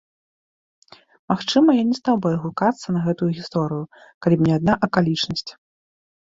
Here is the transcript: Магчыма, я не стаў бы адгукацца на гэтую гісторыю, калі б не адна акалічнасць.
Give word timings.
Магчыма, 1.31 1.69
я 1.81 1.83
не 1.91 1.95
стаў 1.99 2.15
бы 2.25 2.33
адгукацца 2.39 2.87
на 2.97 3.03
гэтую 3.05 3.29
гісторыю, 3.37 3.83
калі 4.25 4.35
б 4.43 4.51
не 4.51 4.59
адна 4.59 4.73
акалічнасць. 4.91 5.49